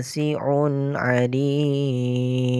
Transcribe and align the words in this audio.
واسع 0.00 0.40
عليم. 0.96 2.59